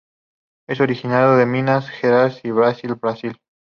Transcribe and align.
Es 0.67 0.79
originaria 0.81 1.35
de 1.35 1.45
Minas 1.45 1.87
Gerais 1.87 2.43
y 2.43 2.49
Bahia, 2.49 2.95
Brasil. 2.99 3.37